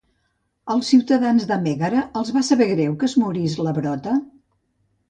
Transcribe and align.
Als 0.75 0.89
ciutadans 0.93 1.45
de 1.51 1.59
Mègara 1.67 2.01
els 2.23 2.35
va 2.39 2.45
saber 2.51 2.71
greu 2.73 2.97
que 3.05 3.13
morís 3.27 3.61
l'Abrota? 3.69 4.19